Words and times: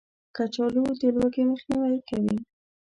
کچالو 0.35 0.83
د 1.01 1.03
لوږې 1.15 1.41
مخنیوی 1.51 1.99
کوي 2.09 2.35